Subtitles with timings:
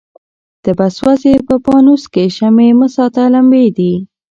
[0.63, 3.93] ته به سوځې په پانوس کي شمعي مه ساته لمبې دي